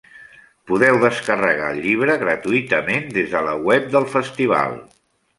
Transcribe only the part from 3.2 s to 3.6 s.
de la